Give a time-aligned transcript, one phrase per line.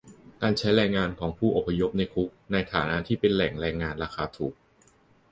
[0.41, 4.53] การใช้แรงงานของผู้อพยพในคุกในฐานะที่เป็นแหล่งแรงงานราคาถูก